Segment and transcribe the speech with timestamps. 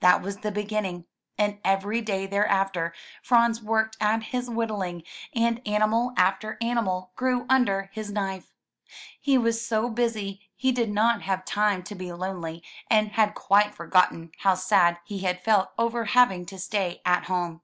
[0.00, 1.06] That was the beginning,
[1.38, 7.88] and every day thereafter Franz worked at his whittling, and animal after animal grew under
[7.94, 8.52] his knife.
[9.18, 13.74] He was so busy he did not have time to be lonely, and had quite
[13.74, 17.62] forgotten how sad he had felt over having to stay at home.